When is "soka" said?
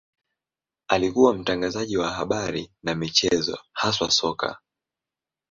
4.11-4.59